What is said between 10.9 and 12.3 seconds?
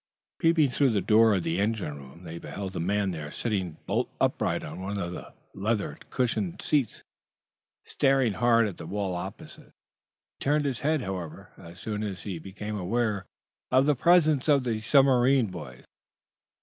however, as soon as